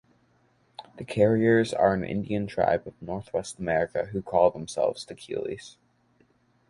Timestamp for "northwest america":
3.03-4.05